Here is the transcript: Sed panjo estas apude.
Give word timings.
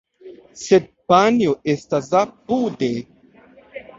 Sed 0.61 0.87
panjo 1.11 1.53
estas 1.75 2.09
apude. 2.21 2.91